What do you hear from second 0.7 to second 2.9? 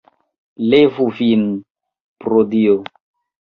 Levu vin, pro Dio!